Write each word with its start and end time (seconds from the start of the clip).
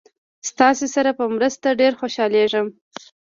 ستاسې 0.49 0.85
سره 0.95 1.11
په 1.19 1.25
مرسته 1.35 1.67
ډېر 1.79 1.93
خوشحالیږم. 2.01 2.67